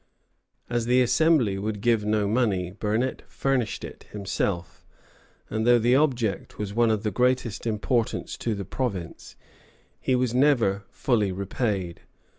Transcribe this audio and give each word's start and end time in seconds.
As 0.67 0.87
the 0.87 0.99
Assembly 1.03 1.59
would 1.59 1.79
give 1.79 2.03
no 2.03 2.27
money, 2.27 2.71
Burnet 2.71 3.21
furnished 3.27 3.83
it 3.83 4.05
himself; 4.11 4.83
and 5.47 5.63
though 5.63 5.77
the 5.77 5.95
object 5.95 6.57
was 6.57 6.73
one 6.73 6.89
of 6.89 7.03
the 7.03 7.11
greatest 7.11 7.67
importance 7.67 8.35
to 8.37 8.55
the 8.55 8.65
province, 8.65 9.35
he 9.99 10.15
was 10.15 10.33
never 10.33 10.85
fully 10.89 11.31
repaid. 11.31 12.01